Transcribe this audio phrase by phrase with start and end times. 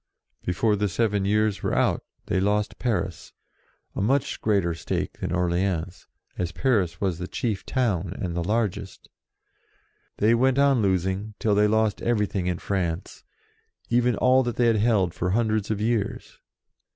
[0.43, 3.33] Before the seven years were out they lost Paris,
[3.95, 6.07] a much greater stake than Orleans,
[6.39, 9.09] as Paris was the chief town and the largest
[10.17, 13.23] They went on losing till they lost everything in France,
[13.91, 16.39] even all that they had held for hundreds of years.